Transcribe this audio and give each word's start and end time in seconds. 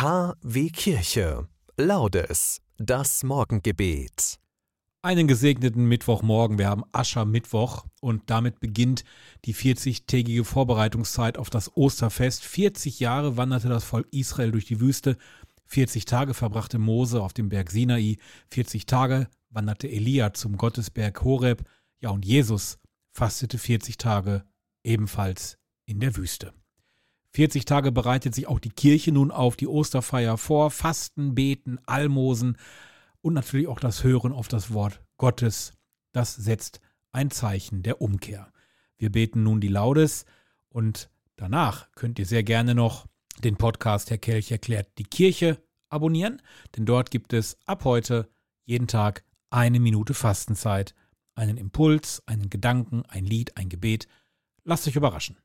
KW 0.00 0.70
Kirche. 0.70 1.48
Laudes. 1.76 2.60
Das 2.76 3.24
Morgengebet. 3.24 4.38
Einen 5.02 5.26
gesegneten 5.26 5.86
Mittwochmorgen. 5.86 6.56
Wir 6.56 6.68
haben 6.68 6.84
Aschermittwoch 6.92 7.84
und 8.00 8.30
damit 8.30 8.60
beginnt 8.60 9.02
die 9.44 9.56
40-tägige 9.56 10.44
Vorbereitungszeit 10.44 11.36
auf 11.36 11.50
das 11.50 11.76
Osterfest. 11.76 12.44
40 12.44 13.00
Jahre 13.00 13.36
wanderte 13.36 13.68
das 13.68 13.82
Volk 13.82 14.06
Israel 14.12 14.52
durch 14.52 14.66
die 14.66 14.78
Wüste. 14.78 15.16
40 15.66 16.04
Tage 16.04 16.32
verbrachte 16.32 16.78
Mose 16.78 17.20
auf 17.20 17.32
dem 17.32 17.48
Berg 17.48 17.72
Sinai. 17.72 18.18
40 18.52 18.86
Tage 18.86 19.26
wanderte 19.50 19.88
Elia 19.88 20.32
zum 20.32 20.58
Gottesberg 20.58 21.24
Horeb. 21.24 21.64
Ja, 21.98 22.10
und 22.10 22.24
Jesus 22.24 22.78
fastete 23.10 23.58
40 23.58 23.98
Tage 23.98 24.44
ebenfalls 24.84 25.58
in 25.86 25.98
der 25.98 26.14
Wüste. 26.14 26.52
40 27.34 27.64
Tage 27.64 27.92
bereitet 27.92 28.34
sich 28.34 28.46
auch 28.46 28.58
die 28.58 28.70
Kirche 28.70 29.12
nun 29.12 29.30
auf 29.30 29.56
die 29.56 29.68
Osterfeier 29.68 30.38
vor. 30.38 30.70
Fasten, 30.70 31.34
Beten, 31.34 31.78
Almosen 31.86 32.56
und 33.20 33.34
natürlich 33.34 33.68
auch 33.68 33.80
das 33.80 34.02
Hören 34.02 34.32
auf 34.32 34.48
das 34.48 34.72
Wort 34.72 35.02
Gottes. 35.16 35.72
Das 36.12 36.34
setzt 36.34 36.80
ein 37.12 37.30
Zeichen 37.30 37.82
der 37.82 38.00
Umkehr. 38.00 38.52
Wir 38.96 39.12
beten 39.12 39.42
nun 39.42 39.60
die 39.60 39.68
Laudes 39.68 40.24
und 40.68 41.10
danach 41.36 41.90
könnt 41.92 42.18
ihr 42.18 42.26
sehr 42.26 42.42
gerne 42.42 42.74
noch 42.74 43.06
den 43.44 43.56
Podcast 43.56 44.10
Herr 44.10 44.18
Kelch 44.18 44.50
erklärt 44.50 44.88
die 44.98 45.04
Kirche 45.04 45.62
abonnieren, 45.90 46.42
denn 46.76 46.86
dort 46.86 47.10
gibt 47.10 47.32
es 47.32 47.56
ab 47.66 47.84
heute 47.84 48.28
jeden 48.64 48.88
Tag 48.88 49.24
eine 49.50 49.80
Minute 49.80 50.14
Fastenzeit, 50.14 50.94
einen 51.34 51.56
Impuls, 51.56 52.22
einen 52.26 52.50
Gedanken, 52.50 53.04
ein 53.06 53.24
Lied, 53.24 53.56
ein 53.56 53.68
Gebet. 53.68 54.08
Lasst 54.64 54.88
euch 54.88 54.96
überraschen. 54.96 55.38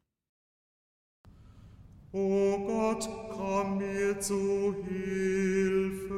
O 2.16 2.59
Gott, 2.67 3.09
komm 3.35 3.80
mir 3.80 4.20
zu 4.20 4.76
Hilfe. 4.88 6.13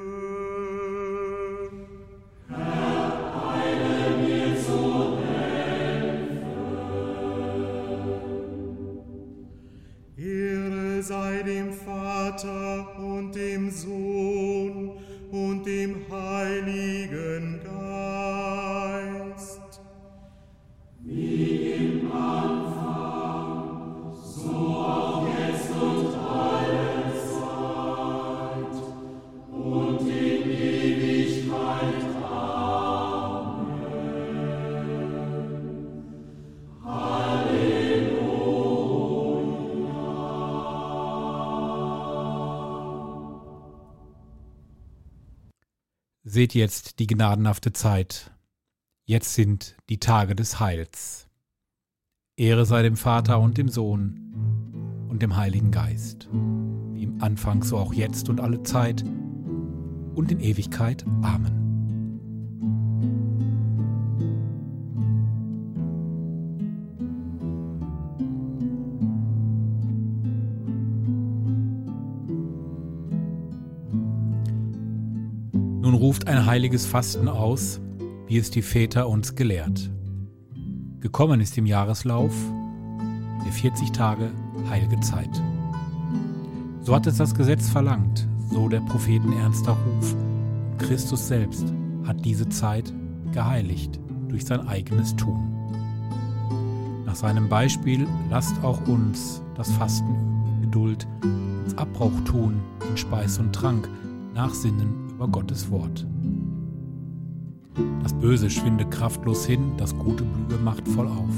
Herr, 2.49 3.13
eile 3.53 4.17
mir 4.17 4.57
zu 4.61 5.17
Hilfe. 5.19 6.35
Ehre 10.17 11.01
sei 11.01 11.43
dem 11.43 11.71
Vater 11.71 12.99
und 12.99 13.33
dem 13.33 13.71
Sohn 13.71 14.97
und 15.31 15.65
dem 15.65 15.95
Heiligen 16.11 17.24
Seht 46.35 46.53
jetzt 46.53 46.99
die 46.99 47.07
gnadenhafte 47.07 47.71
Zeit. 47.71 48.29
Jetzt 49.05 49.35
sind 49.35 49.77
die 49.87 49.99
Tage 49.99 50.35
des 50.35 50.59
Heils. 50.59 51.29
Ehre 52.35 52.65
sei 52.65 52.83
dem 52.83 52.97
Vater 52.97 53.39
und 53.39 53.57
dem 53.57 53.69
Sohn 53.69 55.07
und 55.07 55.21
dem 55.21 55.37
Heiligen 55.37 55.71
Geist, 55.71 56.27
wie 56.91 57.03
im 57.03 57.23
Anfang 57.23 57.63
so 57.63 57.77
auch 57.77 57.93
jetzt 57.93 58.27
und 58.27 58.41
alle 58.41 58.61
Zeit 58.63 59.05
und 60.13 60.29
in 60.29 60.41
Ewigkeit. 60.41 61.05
Amen. 61.21 61.64
Heiliges 76.55 76.85
Fasten 76.85 77.27
aus, 77.27 77.81
wie 78.27 78.37
es 78.37 78.49
die 78.49 78.61
Väter 78.61 79.09
uns 79.09 79.35
gelehrt. 79.35 79.91
Gekommen 81.01 81.41
ist 81.41 81.57
im 81.57 81.65
Jahreslauf 81.65 82.33
der 83.43 83.51
40 83.51 83.91
Tage 83.91 84.31
heilige 84.69 84.97
Zeit. 85.01 85.43
So 86.79 86.95
hat 86.95 87.07
es 87.07 87.17
das 87.17 87.35
Gesetz 87.35 87.69
verlangt, 87.69 88.25
so 88.53 88.69
der 88.69 88.79
Propheten 88.79 89.33
ernster 89.33 89.73
Ruf. 89.73 90.13
Und 90.13 90.77
Christus 90.79 91.27
selbst 91.27 91.65
hat 92.05 92.23
diese 92.23 92.47
Zeit 92.47 92.93
geheiligt 93.33 93.99
durch 94.29 94.45
sein 94.45 94.65
eigenes 94.65 95.13
Tun. 95.17 95.51
Nach 97.05 97.15
seinem 97.15 97.49
Beispiel 97.49 98.07
lasst 98.29 98.55
auch 98.63 98.79
uns 98.87 99.41
das 99.55 99.69
Fasten 99.71 100.15
Geduld, 100.61 101.05
uns 101.65 101.77
Abbruch 101.77 102.17
tun 102.23 102.61
in 102.89 102.95
Speis 102.95 103.39
und 103.39 103.51
Trank, 103.51 103.89
nachsinnen 104.33 105.09
über 105.09 105.27
Gottes 105.27 105.69
Wort. 105.69 106.07
Das 108.03 108.13
Böse 108.13 108.49
schwinde 108.49 108.85
kraftlos 108.85 109.45
hin, 109.45 109.71
das 109.77 109.97
Gute 109.97 110.23
blühe 110.23 110.59
machtvoll 110.59 111.07
auf. 111.07 111.33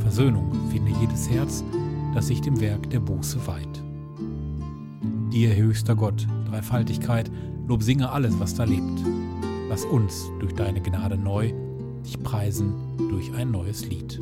Versöhnung 0.00 0.52
finde 0.70 0.92
jedes 1.00 1.28
Herz, 1.28 1.64
das 2.14 2.28
sich 2.28 2.40
dem 2.40 2.60
Werk 2.60 2.90
der 2.90 3.00
Buße 3.00 3.46
weiht. 3.46 3.82
Dir, 5.32 5.54
höchster 5.56 5.96
Gott, 5.96 6.26
Dreifaltigkeit, 6.48 7.30
Lob 7.66 7.82
singe 7.82 8.10
alles, 8.10 8.38
was 8.38 8.54
da 8.54 8.64
lebt. 8.64 9.02
Lass 9.68 9.84
uns 9.86 10.30
durch 10.38 10.54
deine 10.54 10.82
Gnade 10.82 11.16
neu 11.16 11.52
dich 12.04 12.22
preisen 12.22 12.74
durch 13.08 13.32
ein 13.34 13.50
neues 13.50 13.88
Lied. 13.88 14.20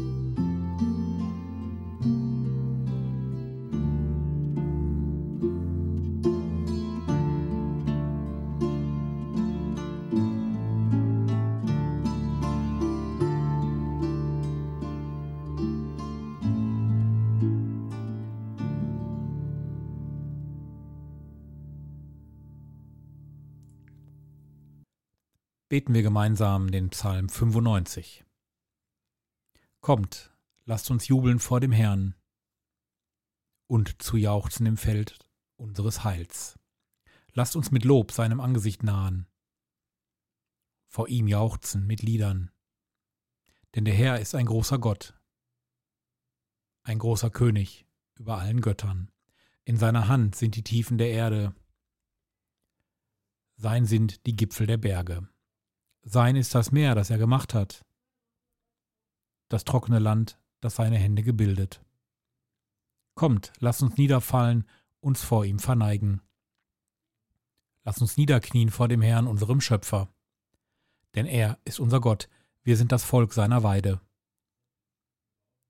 Beten 25.72 25.94
wir 25.94 26.02
gemeinsam 26.02 26.70
den 26.70 26.90
Psalm 26.90 27.30
95. 27.30 28.26
Kommt, 29.80 30.36
lasst 30.66 30.90
uns 30.90 31.08
jubeln 31.08 31.38
vor 31.38 31.60
dem 31.60 31.72
Herrn 31.72 32.14
und 33.68 34.02
zu 34.02 34.18
jauchzen 34.18 34.66
im 34.66 34.76
Feld 34.76 35.18
unseres 35.56 36.04
Heils. 36.04 36.58
Lasst 37.32 37.56
uns 37.56 37.70
mit 37.70 37.86
Lob 37.86 38.12
seinem 38.12 38.38
Angesicht 38.38 38.82
nahen, 38.82 39.26
vor 40.88 41.08
ihm 41.08 41.26
jauchzen 41.26 41.86
mit 41.86 42.02
Liedern. 42.02 42.50
Denn 43.74 43.86
der 43.86 43.94
Herr 43.94 44.20
ist 44.20 44.34
ein 44.34 44.44
großer 44.44 44.78
Gott, 44.78 45.18
ein 46.82 46.98
großer 46.98 47.30
König 47.30 47.86
über 48.18 48.36
allen 48.36 48.60
Göttern. 48.60 49.10
In 49.64 49.78
seiner 49.78 50.06
Hand 50.08 50.36
sind 50.36 50.54
die 50.54 50.64
Tiefen 50.64 50.98
der 50.98 51.12
Erde, 51.12 51.54
sein 53.56 53.86
sind 53.86 54.26
die 54.26 54.36
Gipfel 54.36 54.66
der 54.66 54.76
Berge. 54.76 55.31
Sein 56.02 56.36
ist 56.36 56.54
das 56.54 56.72
Meer, 56.72 56.94
das 56.94 57.10
er 57.10 57.18
gemacht 57.18 57.54
hat. 57.54 57.84
Das 59.48 59.64
trockene 59.64 59.98
Land, 59.98 60.38
das 60.60 60.76
seine 60.76 60.98
Hände 60.98 61.22
gebildet. 61.22 61.84
Kommt, 63.14 63.52
lasst 63.58 63.82
uns 63.82 63.96
niederfallen, 63.96 64.66
uns 65.00 65.22
vor 65.22 65.44
ihm 65.44 65.58
verneigen. 65.58 66.20
Lass 67.84 68.00
uns 68.00 68.16
niederknien 68.16 68.70
vor 68.70 68.88
dem 68.88 69.02
Herrn, 69.02 69.26
unserem 69.26 69.60
Schöpfer. 69.60 70.08
Denn 71.14 71.26
er 71.26 71.58
ist 71.64 71.80
unser 71.80 72.00
Gott, 72.00 72.28
wir 72.62 72.76
sind 72.76 72.92
das 72.92 73.04
Volk 73.04 73.32
seiner 73.32 73.62
Weide. 73.62 74.00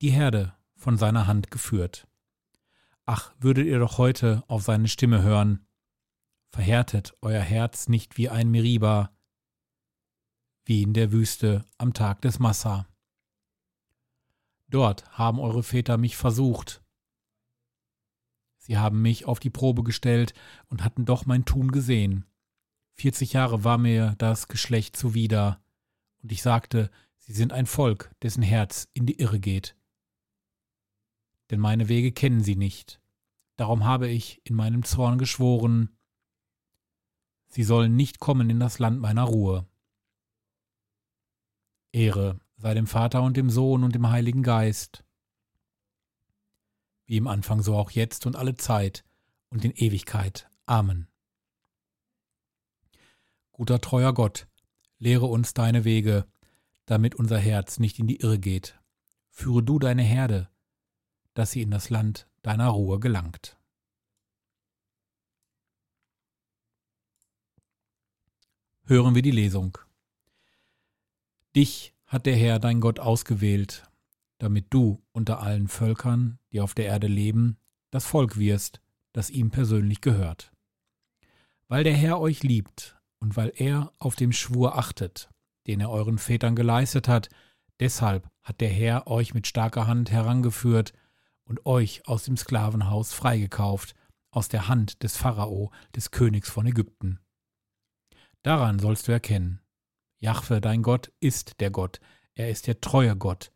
Die 0.00 0.10
Herde 0.10 0.54
von 0.76 0.96
seiner 0.98 1.26
Hand 1.26 1.50
geführt. 1.50 2.06
Ach, 3.06 3.32
würdet 3.38 3.66
ihr 3.66 3.78
doch 3.78 3.98
heute 3.98 4.44
auf 4.46 4.62
seine 4.62 4.88
Stimme 4.88 5.22
hören. 5.22 5.66
Verhärtet 6.50 7.16
euer 7.22 7.40
Herz 7.40 7.88
nicht 7.88 8.16
wie 8.16 8.28
ein 8.28 8.50
Meriba, 8.50 9.10
wie 10.64 10.82
in 10.82 10.92
der 10.92 11.12
Wüste 11.12 11.64
am 11.78 11.92
Tag 11.92 12.22
des 12.22 12.38
Massa. 12.38 12.88
Dort 14.68 15.08
haben 15.10 15.38
eure 15.38 15.62
Väter 15.62 15.98
mich 15.98 16.16
versucht. 16.16 16.82
Sie 18.58 18.78
haben 18.78 19.02
mich 19.02 19.26
auf 19.26 19.40
die 19.40 19.50
Probe 19.50 19.82
gestellt 19.82 20.34
und 20.68 20.84
hatten 20.84 21.04
doch 21.04 21.26
mein 21.26 21.44
Tun 21.44 21.72
gesehen. 21.72 22.24
Vierzig 22.94 23.32
Jahre 23.32 23.64
war 23.64 23.78
mir 23.78 24.14
das 24.18 24.48
Geschlecht 24.48 24.96
zuwider, 24.96 25.60
und 26.22 26.30
ich 26.30 26.42
sagte, 26.42 26.90
sie 27.18 27.32
sind 27.32 27.52
ein 27.52 27.66
Volk, 27.66 28.14
dessen 28.22 28.42
Herz 28.42 28.88
in 28.92 29.06
die 29.06 29.18
Irre 29.18 29.40
geht. 29.40 29.76
Denn 31.50 31.58
meine 31.58 31.88
Wege 31.88 32.12
kennen 32.12 32.42
sie 32.42 32.56
nicht. 32.56 33.00
Darum 33.56 33.84
habe 33.84 34.08
ich 34.08 34.40
in 34.44 34.54
meinem 34.54 34.84
Zorn 34.84 35.18
geschworen, 35.18 35.90
Sie 37.54 37.64
sollen 37.64 37.96
nicht 37.96 38.18
kommen 38.18 38.48
in 38.48 38.58
das 38.58 38.78
Land 38.78 38.98
meiner 38.98 39.24
Ruhe. 39.24 39.66
Ehre 41.92 42.40
sei 42.56 42.74
dem 42.74 42.86
Vater 42.86 43.22
und 43.22 43.36
dem 43.36 43.50
Sohn 43.50 43.84
und 43.84 43.94
dem 43.94 44.10
Heiligen 44.10 44.42
Geist, 44.42 45.04
wie 47.06 47.16
im 47.16 47.26
Anfang 47.26 47.62
so 47.62 47.76
auch 47.76 47.90
jetzt 47.90 48.26
und 48.26 48.36
alle 48.36 48.54
Zeit 48.54 49.04
und 49.50 49.64
in 49.64 49.72
Ewigkeit. 49.72 50.48
Amen. 50.66 51.08
Guter 53.52 53.80
treuer 53.80 54.14
Gott, 54.14 54.46
lehre 54.98 55.26
uns 55.26 55.52
deine 55.52 55.84
Wege, 55.84 56.26
damit 56.86 57.14
unser 57.14 57.38
Herz 57.38 57.78
nicht 57.78 57.98
in 57.98 58.06
die 58.06 58.20
Irre 58.20 58.38
geht. 58.38 58.80
Führe 59.28 59.62
du 59.62 59.78
deine 59.78 60.02
Herde, 60.02 60.48
dass 61.34 61.50
sie 61.50 61.62
in 61.62 61.70
das 61.70 61.90
Land 61.90 62.28
deiner 62.42 62.68
Ruhe 62.68 62.98
gelangt. 62.98 63.58
Hören 68.84 69.14
wir 69.14 69.22
die 69.22 69.30
Lesung. 69.30 69.78
Dich 71.54 71.94
hat 72.06 72.26
der 72.26 72.36
Herr 72.36 72.58
dein 72.58 72.80
Gott 72.80 72.98
ausgewählt, 72.98 73.84
damit 74.38 74.66
du 74.70 75.02
unter 75.12 75.40
allen 75.40 75.68
Völkern, 75.68 76.38
die 76.50 76.60
auf 76.60 76.74
der 76.74 76.86
Erde 76.86 77.06
leben, 77.06 77.58
das 77.90 78.06
Volk 78.06 78.38
wirst, 78.38 78.80
das 79.12 79.30
ihm 79.30 79.50
persönlich 79.50 80.00
gehört. 80.00 80.52
Weil 81.68 81.84
der 81.84 81.94
Herr 81.94 82.20
euch 82.20 82.42
liebt 82.42 82.98
und 83.18 83.36
weil 83.36 83.52
er 83.54 83.92
auf 83.98 84.16
dem 84.16 84.32
Schwur 84.32 84.78
achtet, 84.78 85.30
den 85.66 85.80
er 85.80 85.90
euren 85.90 86.18
Vätern 86.18 86.56
geleistet 86.56 87.06
hat, 87.06 87.28
deshalb 87.80 88.28
hat 88.42 88.60
der 88.60 88.70
Herr 88.70 89.06
euch 89.06 89.34
mit 89.34 89.46
starker 89.46 89.86
Hand 89.86 90.10
herangeführt 90.10 90.92
und 91.44 91.66
euch 91.66 92.06
aus 92.08 92.24
dem 92.24 92.36
Sklavenhaus 92.36 93.12
freigekauft, 93.12 93.94
aus 94.30 94.48
der 94.48 94.68
Hand 94.68 95.02
des 95.02 95.16
Pharao, 95.16 95.70
des 95.94 96.10
Königs 96.10 96.50
von 96.50 96.66
Ägypten. 96.66 97.20
Daran 98.42 98.78
sollst 98.78 99.06
du 99.06 99.12
erkennen, 99.12 99.61
Jahwe, 100.22 100.60
dein 100.60 100.82
Gott, 100.82 101.12
ist 101.18 101.60
der 101.60 101.72
Gott, 101.72 102.00
er 102.36 102.48
ist 102.48 102.68
der 102.68 102.80
treue 102.80 103.16
Gott. 103.16 103.52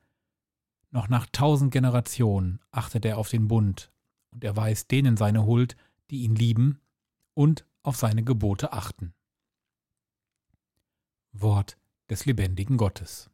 Noch 0.91 1.09
nach 1.09 1.27
tausend 1.31 1.73
Generationen 1.73 2.61
achtet 2.73 3.05
er 3.05 3.19
auf 3.19 3.29
den 3.29 3.47
Bund, 3.47 3.93
und 4.33 4.43
er 4.43 4.57
weiß 4.57 4.89
denen 4.89 5.17
seine 5.17 5.47
Huld, 5.47 5.77
die 6.11 6.23
ihn 6.23 6.35
lieben 6.35 6.81
und 7.35 7.65
auf 7.85 7.95
seine 7.95 8.25
Gebote 8.25 8.73
achten. 8.73 9.15
Wort 11.33 11.79
des 12.11 12.27
lebendigen 12.27 12.79
Gottes. 12.79 13.31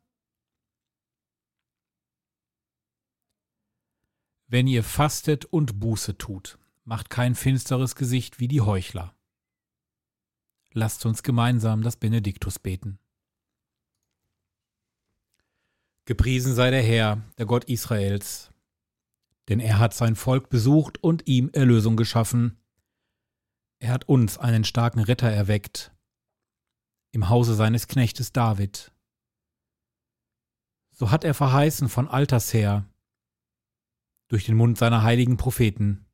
Wenn 4.47 4.67
ihr 4.67 4.85
fastet 4.85 5.47
und 5.47 5.81
Buße 5.81 6.19
tut, 6.19 6.59
macht 6.85 7.09
kein 7.09 7.35
finsteres 7.35 7.95
Gesicht 7.95 8.41
wie 8.41 8.49
die 8.49 8.61
Heuchler. 8.61 9.17
Lasst 10.75 11.07
uns 11.07 11.23
gemeinsam 11.23 11.83
das 11.83 11.97
Benediktus 11.97 12.59
beten. 12.59 12.99
Gepriesen 16.05 16.55
sei 16.55 16.71
der 16.71 16.83
Herr, 16.83 17.23
der 17.39 17.47
Gott 17.47 17.65
Israels, 17.65 18.51
denn 19.49 19.61
er 19.61 19.79
hat 19.79 19.95
sein 19.95 20.17
Volk 20.17 20.49
besucht 20.49 21.03
und 21.03 21.29
ihm 21.29 21.49
Erlösung 21.53 21.97
geschaffen. 21.97 22.59
Er 23.79 23.93
hat 23.93 24.09
uns 24.09 24.37
einen 24.37 24.65
starken 24.65 25.01
Retter 25.01 25.31
erweckt, 25.31 25.95
im 27.13 27.29
Hause 27.29 27.55
seines 27.55 27.87
Knechtes 27.87 28.33
David. 28.33 28.93
So 30.91 31.11
hat 31.11 31.25
er 31.25 31.35
verheißen 31.35 31.89
von 31.89 32.09
alters 32.09 32.53
her, 32.53 32.89
durch 34.29 34.45
den 34.45 34.57
Mund 34.57 34.79
seiner 34.79 35.03
heiligen 35.03 35.37
Propheten. 35.37 36.07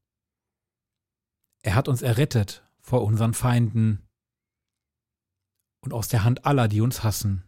Er 1.62 1.74
hat 1.74 1.88
uns 1.88 2.02
errettet 2.02 2.62
vor 2.80 3.04
unseren 3.04 3.32
Feinden 3.32 4.06
und 5.80 5.92
aus 5.92 6.08
der 6.08 6.24
Hand 6.24 6.44
aller, 6.44 6.68
die 6.68 6.80
uns 6.80 7.02
hassen. 7.02 7.47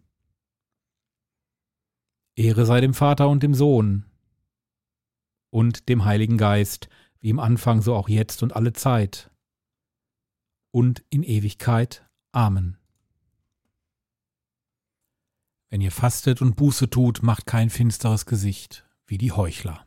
Ehre 2.35 2.65
sei 2.65 2.81
dem 2.81 2.93
Vater 2.93 3.29
und 3.29 3.43
dem 3.43 3.53
Sohn 3.53 4.05
und 5.49 5.89
dem 5.89 6.05
Heiligen 6.05 6.37
Geist, 6.37 6.89
wie 7.19 7.29
im 7.29 7.39
Anfang 7.39 7.81
so 7.81 7.95
auch 7.95 8.09
jetzt 8.09 8.41
und 8.43 8.55
alle 8.55 8.73
Zeit 8.73 9.29
und 10.71 11.03
in 11.09 11.23
Ewigkeit. 11.23 12.07
Amen. 12.31 12.77
Wenn 15.69 15.81
ihr 15.81 15.91
fastet 15.91 16.41
und 16.41 16.55
Buße 16.55 16.89
tut, 16.89 17.23
macht 17.23 17.45
kein 17.45 17.69
finsteres 17.69 18.25
Gesicht 18.25 18.85
wie 19.05 19.17
die 19.17 19.31
Heuchler. 19.31 19.85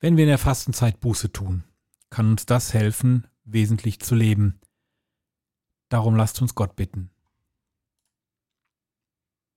Wenn 0.00 0.16
wir 0.16 0.24
in 0.24 0.28
der 0.28 0.38
Fastenzeit 0.38 1.00
Buße 1.00 1.32
tun, 1.32 1.64
kann 2.10 2.30
uns 2.30 2.44
das 2.44 2.74
helfen, 2.74 3.26
wesentlich 3.44 4.00
zu 4.00 4.14
leben. 4.14 4.60
Darum 5.88 6.16
lasst 6.16 6.42
uns 6.42 6.54
Gott 6.54 6.74
bitten. 6.74 7.11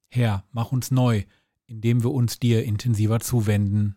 Herr, 0.10 0.46
mach 0.52 0.72
uns 0.72 0.92
neu, 0.92 1.24
indem 1.68 2.04
wir 2.04 2.12
uns 2.12 2.40
dir 2.40 2.64
intensiver 2.64 3.20
zuwenden. 3.20 3.96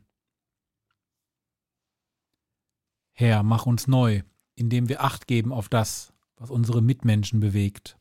Herr, 3.12 3.42
mach 3.42 3.66
uns 3.66 3.86
neu, 3.86 4.22
indem 4.54 4.88
wir 4.88 5.02
Acht 5.02 5.26
geben 5.26 5.52
auf 5.52 5.68
das, 5.68 6.12
was 6.36 6.50
unsere 6.50 6.82
Mitmenschen 6.82 7.40
bewegt. 7.40 7.98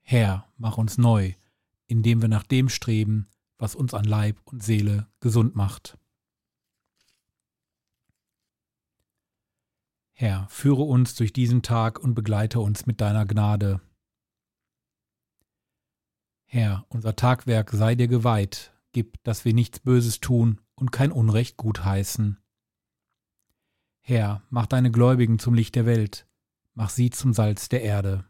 Herr, 0.00 0.50
mach 0.56 0.78
uns 0.78 0.98
neu, 0.98 1.34
indem 1.86 2.20
wir 2.22 2.28
nach 2.28 2.44
dem 2.44 2.68
streben, 2.68 3.28
was 3.58 3.74
uns 3.74 3.94
an 3.94 4.04
Leib 4.04 4.40
und 4.44 4.62
Seele 4.62 5.08
gesund 5.20 5.54
macht. 5.54 5.98
Herr, 10.12 10.46
führe 10.48 10.82
uns 10.82 11.14
durch 11.14 11.32
diesen 11.32 11.62
Tag 11.62 11.98
und 11.98 12.14
begleite 12.14 12.60
uns 12.60 12.86
mit 12.86 13.00
deiner 13.00 13.24
Gnade. 13.24 13.80
Herr, 16.52 16.84
unser 16.88 17.14
Tagwerk 17.14 17.70
sei 17.70 17.94
dir 17.94 18.08
geweiht, 18.08 18.74
gib, 18.90 19.22
dass 19.22 19.44
wir 19.44 19.54
nichts 19.54 19.78
Böses 19.78 20.18
tun 20.18 20.60
und 20.74 20.90
kein 20.90 21.12
Unrecht 21.12 21.56
gutheißen. 21.56 22.42
Herr, 24.00 24.42
mach 24.50 24.66
deine 24.66 24.90
Gläubigen 24.90 25.38
zum 25.38 25.54
Licht 25.54 25.76
der 25.76 25.86
Welt, 25.86 26.26
mach 26.74 26.90
sie 26.90 27.10
zum 27.10 27.34
Salz 27.34 27.68
der 27.68 27.82
Erde. 27.82 28.24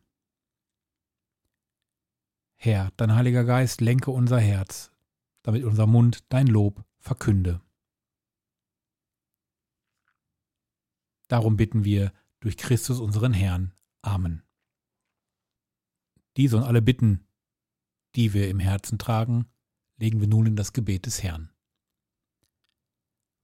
Herr, 2.57 2.91
dein 2.99 3.15
Heiliger 3.15 3.45
Geist 3.45 3.81
lenke 3.81 4.11
unser 4.11 4.39
Herz, 4.39 4.93
damit 5.41 5.65
unser 5.65 5.87
Mund 5.87 6.23
dein 6.29 6.47
Lob 6.47 6.85
verkünde. 6.99 7.63
Darum 11.27 11.57
bitten 11.57 11.85
wir 11.85 12.13
durch 12.41 12.59
Christus 12.59 13.01
unseren 13.01 13.33
Herrn. 13.33 13.73
Amen. 14.03 14.43
Diese 16.37 16.59
und 16.59 16.65
alle 16.65 16.83
Bitten, 16.83 17.27
die 18.17 18.33
wir 18.33 18.49
im 18.49 18.59
Herzen 18.59 18.99
tragen, 18.99 19.47
legen 19.97 20.21
wir 20.21 20.29
nun 20.29 20.47
in 20.47 20.57
das 20.57 20.73
Gebet 20.73 21.07
des 21.07 21.23
Herrn. 21.23 21.51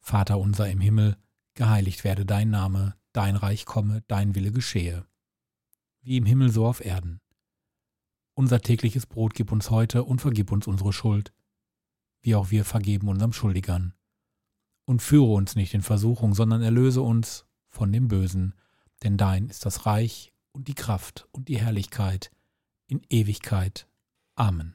Vater 0.00 0.38
unser 0.38 0.68
im 0.68 0.80
Himmel, 0.80 1.16
geheiligt 1.54 2.04
werde 2.04 2.25
dein 2.25 2.50
Name, 2.50 2.96
dein 3.12 3.37
Reich 3.37 3.64
komme, 3.66 4.02
dein 4.08 4.35
Wille 4.35 4.52
geschehe, 4.52 5.06
wie 6.02 6.16
im 6.16 6.26
Himmel 6.26 6.50
so 6.50 6.66
auf 6.66 6.85
Erden. 6.85 7.20
Unser 8.35 8.61
tägliches 8.61 9.06
Brot 9.06 9.35
gib 9.35 9.50
uns 9.50 9.70
heute 9.70 10.04
und 10.04 10.20
vergib 10.20 10.52
uns 10.52 10.66
unsere 10.66 10.92
Schuld, 10.92 11.32
wie 12.20 12.35
auch 12.35 12.50
wir 12.50 12.64
vergeben 12.64 13.08
unserem 13.08 13.32
Schuldigern. 13.32 13.94
Und 14.85 15.02
führe 15.02 15.32
uns 15.32 15.56
nicht 15.56 15.75
in 15.75 15.82
Versuchung, 15.82 16.35
sondern 16.35 16.62
erlöse 16.62 17.02
uns 17.02 17.46
von 17.68 17.92
dem 17.92 18.08
Bösen, 18.08 18.54
denn 19.02 19.16
dein 19.16 19.49
ist 19.49 19.66
das 19.66 19.87
Reich 19.87 20.32
und 20.52 20.68
die 20.68 20.75
Kraft 20.75 21.26
und 21.32 21.49
die 21.49 21.58
Herrlichkeit 21.58 22.30
in 22.87 23.02
Ewigkeit. 23.11 23.88
Amen. 24.37 24.75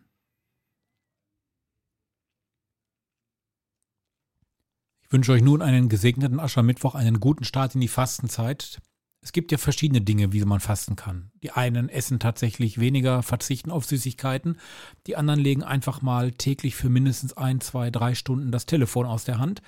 Ich 5.03 5.11
wünsche 5.13 5.33
euch 5.33 5.41
nun 5.41 5.61
einen 5.61 5.87
gesegneten 5.87 6.39
Aschermittwoch, 6.39 6.95
einen 6.95 7.19
guten 7.19 7.43
Start 7.43 7.75
in 7.75 7.81
die 7.81 7.87
Fastenzeit. 7.87 8.81
Es 9.23 9.33
gibt 9.33 9.51
ja 9.51 9.59
verschiedene 9.59 10.01
Dinge, 10.01 10.33
wie 10.33 10.43
man 10.45 10.59
fasten 10.59 10.95
kann. 10.95 11.31
Die 11.43 11.51
einen 11.51 11.89
essen 11.89 12.19
tatsächlich 12.19 12.79
weniger, 12.79 13.21
verzichten 13.21 13.69
auf 13.69 13.85
Süßigkeiten. 13.85 14.57
Die 15.05 15.15
anderen 15.15 15.39
legen 15.39 15.63
einfach 15.63 16.01
mal 16.01 16.31
täglich 16.31 16.75
für 16.75 16.89
mindestens 16.89 17.33
ein, 17.33 17.61
zwei, 17.61 17.91
drei 17.91 18.15
Stunden 18.15 18.51
das 18.51 18.65
Telefon 18.65 19.05
aus 19.05 19.23
der 19.23 19.37
Hand. 19.37 19.61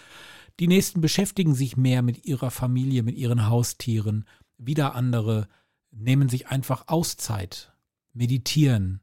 Die 0.60 0.68
nächsten 0.68 1.02
beschäftigen 1.02 1.54
sich 1.54 1.78
mehr 1.78 2.02
mit 2.02 2.26
ihrer 2.26 2.50
Familie, 2.50 3.04
mit 3.04 3.16
ihren 3.16 3.48
Haustieren. 3.48 4.26
Wieder 4.58 4.96
andere 4.96 5.48
nehmen 5.92 6.30
sich 6.30 6.48
einfach 6.48 6.88
Auszeit, 6.88 7.74
meditieren, 8.14 9.03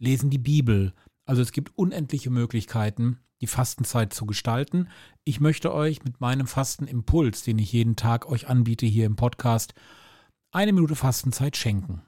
lesen 0.00 0.30
die 0.30 0.38
Bibel. 0.38 0.92
Also 1.24 1.42
es 1.42 1.52
gibt 1.52 1.76
unendliche 1.78 2.30
Möglichkeiten, 2.30 3.20
die 3.40 3.46
Fastenzeit 3.46 4.12
zu 4.12 4.26
gestalten. 4.26 4.88
Ich 5.24 5.40
möchte 5.40 5.72
euch 5.72 6.02
mit 6.02 6.20
meinem 6.20 6.46
Fastenimpuls, 6.46 7.44
den 7.44 7.58
ich 7.58 7.72
jeden 7.72 7.94
Tag 7.96 8.26
euch 8.26 8.48
anbiete 8.48 8.86
hier 8.86 9.06
im 9.06 9.16
Podcast, 9.16 9.74
eine 10.50 10.72
Minute 10.72 10.96
Fastenzeit 10.96 11.56
schenken. 11.56 12.02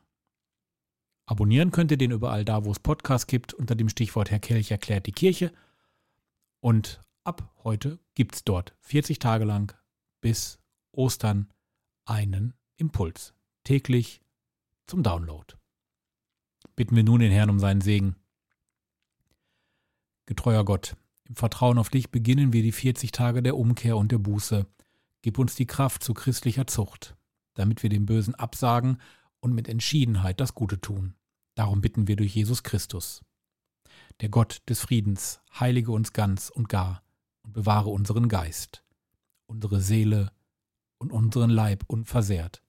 Abonnieren 1.26 1.70
könnt 1.70 1.90
ihr 1.92 1.96
den 1.96 2.10
überall 2.10 2.44
da, 2.44 2.64
wo 2.64 2.72
es 2.72 2.80
Podcasts 2.80 3.28
gibt, 3.28 3.54
unter 3.54 3.74
dem 3.74 3.88
Stichwort 3.88 4.30
Herr 4.30 4.40
Kelch 4.40 4.70
erklärt 4.70 5.06
die 5.06 5.12
Kirche. 5.12 5.52
Und 6.60 7.00
ab 7.24 7.54
heute 7.62 8.00
gibt 8.14 8.34
es 8.34 8.44
dort 8.44 8.74
40 8.80 9.18
Tage 9.18 9.44
lang 9.44 9.74
bis 10.20 10.58
Ostern 10.90 11.48
einen 12.04 12.54
Impuls. 12.76 13.34
Täglich 13.64 14.20
zum 14.86 15.02
Download. 15.02 15.61
Bitten 16.76 16.96
wir 16.96 17.04
nun 17.04 17.20
den 17.20 17.32
Herrn 17.32 17.50
um 17.50 17.58
seinen 17.58 17.80
Segen. 17.80 18.16
Getreuer 20.26 20.64
Gott, 20.64 20.96
im 21.24 21.36
Vertrauen 21.36 21.78
auf 21.78 21.90
dich 21.90 22.10
beginnen 22.10 22.52
wir 22.52 22.62
die 22.62 22.72
40 22.72 23.12
Tage 23.12 23.42
der 23.42 23.56
Umkehr 23.56 23.96
und 23.96 24.12
der 24.12 24.18
Buße. 24.18 24.66
Gib 25.22 25.38
uns 25.38 25.54
die 25.54 25.66
Kraft 25.66 26.02
zu 26.02 26.14
christlicher 26.14 26.66
Zucht, 26.66 27.16
damit 27.54 27.82
wir 27.82 27.90
dem 27.90 28.06
Bösen 28.06 28.34
absagen 28.34 28.98
und 29.40 29.54
mit 29.54 29.68
Entschiedenheit 29.68 30.40
das 30.40 30.54
Gute 30.54 30.80
tun. 30.80 31.14
Darum 31.54 31.80
bitten 31.80 32.08
wir 32.08 32.16
durch 32.16 32.34
Jesus 32.34 32.62
Christus. 32.62 33.22
Der 34.20 34.28
Gott 34.28 34.62
des 34.68 34.80
Friedens 34.80 35.40
heilige 35.58 35.92
uns 35.92 36.12
ganz 36.12 36.48
und 36.48 36.68
gar 36.68 37.02
und 37.42 37.52
bewahre 37.52 37.90
unseren 37.90 38.28
Geist, 38.28 38.84
unsere 39.46 39.80
Seele 39.80 40.32
und 40.98 41.12
unseren 41.12 41.50
Leib 41.50 41.84
unversehrt, 41.86 42.62